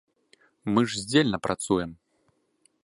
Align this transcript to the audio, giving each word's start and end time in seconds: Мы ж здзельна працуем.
Мы 0.73 0.81
ж 0.93 1.03
здзельна 1.03 1.37
працуем. 1.47 1.91